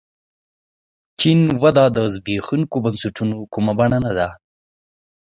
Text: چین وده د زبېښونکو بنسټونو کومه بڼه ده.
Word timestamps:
چین 1.19 1.39
وده 1.61 1.85
د 1.95 1.97
زبېښونکو 2.13 2.77
بنسټونو 2.85 3.37
کومه 3.53 3.73
بڼه 3.79 4.11
ده. 4.17 4.29